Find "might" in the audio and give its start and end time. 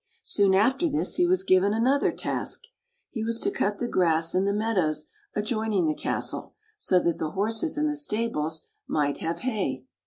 8.87-9.19